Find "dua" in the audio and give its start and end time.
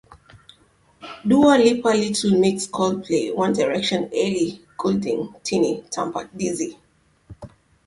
1.29-1.57